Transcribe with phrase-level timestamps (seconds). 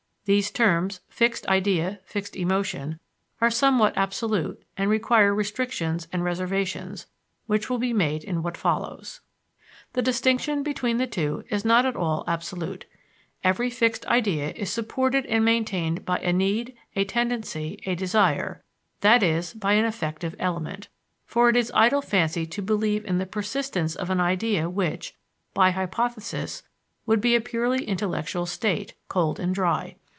[0.25, 2.99] These terms fixed idea, fixed emotion
[3.41, 7.07] are somewhat absolute and require restrictions and reservations,
[7.47, 9.21] which will be made in what follows.
[9.93, 12.85] The distinction between the two is not at all absolute.
[13.43, 18.63] Every fixed idea is supported and maintained by a need, a tendency, a desire;
[19.01, 20.87] i.e., by an affective element.
[21.25, 25.15] For it is idle fancy to believe in the persistence of an idea which,
[25.55, 26.61] by hypothesis,
[27.07, 29.95] would be a purely intellectual state, cold and dry.